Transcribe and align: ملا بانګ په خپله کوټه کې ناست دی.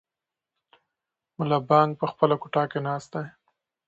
ملا 1.37 1.59
بانګ 1.69 1.91
په 1.99 2.05
خپله 2.11 2.35
کوټه 2.41 2.63
کې 2.71 2.79
ناست 2.87 3.09
دی. 3.13 3.25